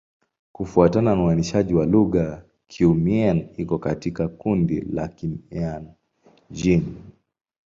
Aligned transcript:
Kufuatana 0.51 1.15
na 1.15 1.23
uainishaji 1.23 1.73
wa 1.73 1.85
lugha, 1.85 2.43
Kiiu-Mien 2.67 3.49
iko 3.57 3.77
katika 3.79 4.27
kundi 4.27 4.81
la 4.81 5.07
Kimian-Jin. 5.07 6.83